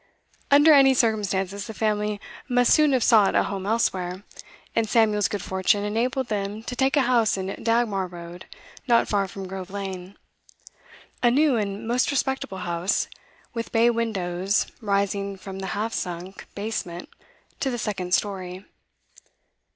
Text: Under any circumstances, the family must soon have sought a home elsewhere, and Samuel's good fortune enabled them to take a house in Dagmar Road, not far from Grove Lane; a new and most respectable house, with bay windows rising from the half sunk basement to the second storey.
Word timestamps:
Under 0.49 0.73
any 0.73 0.95
circumstances, 0.95 1.67
the 1.67 1.75
family 1.75 2.19
must 2.49 2.73
soon 2.73 2.91
have 2.93 3.03
sought 3.03 3.35
a 3.35 3.43
home 3.43 3.67
elsewhere, 3.67 4.23
and 4.75 4.89
Samuel's 4.89 5.27
good 5.27 5.43
fortune 5.43 5.83
enabled 5.83 6.27
them 6.27 6.63
to 6.63 6.75
take 6.75 6.97
a 6.97 7.03
house 7.03 7.37
in 7.37 7.55
Dagmar 7.63 8.07
Road, 8.07 8.47
not 8.87 9.07
far 9.07 9.27
from 9.27 9.47
Grove 9.47 9.69
Lane; 9.69 10.17
a 11.21 11.29
new 11.29 11.55
and 11.55 11.87
most 11.87 12.09
respectable 12.09 12.57
house, 12.65 13.09
with 13.53 13.71
bay 13.71 13.91
windows 13.91 14.65
rising 14.81 15.37
from 15.37 15.59
the 15.59 15.67
half 15.77 15.93
sunk 15.93 16.47
basement 16.55 17.07
to 17.59 17.69
the 17.69 17.77
second 17.77 18.15
storey. 18.15 18.65